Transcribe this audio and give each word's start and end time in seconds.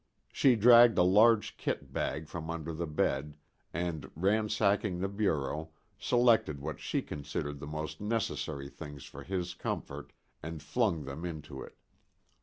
She 0.31 0.55
dragged 0.55 0.97
a 0.97 1.03
large 1.03 1.57
kit 1.57 1.93
bag 1.93 2.27
from 2.27 2.49
under 2.49 2.73
the 2.73 2.87
bed, 2.87 3.37
and, 3.71 4.09
ransacking 4.15 4.97
the 4.97 5.07
bureau, 5.07 5.69
selected 5.99 6.59
what 6.59 6.79
she 6.79 7.03
considered 7.03 7.59
the 7.59 7.67
most 7.67 8.01
necessary 8.01 8.67
things 8.67 9.05
for 9.05 9.21
his 9.21 9.53
comfort 9.53 10.11
and 10.41 10.63
flung 10.63 11.03
them 11.05 11.23
into 11.23 11.61
it. 11.61 11.77